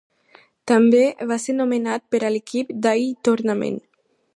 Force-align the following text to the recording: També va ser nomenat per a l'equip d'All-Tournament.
També 0.71 1.01
va 1.33 1.37
ser 1.45 1.55
nomenat 1.59 2.07
per 2.15 2.23
a 2.31 2.35
l'equip 2.37 2.77
d'All-Tournament. 2.87 3.83